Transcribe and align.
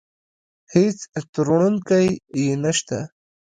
هېڅ 0.73 0.97
تروړونکی 1.33 2.05
يې 2.41 2.49
نشته. 2.63 2.99